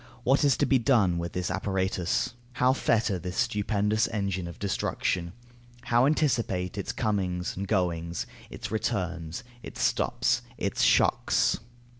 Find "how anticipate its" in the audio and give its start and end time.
5.83-6.91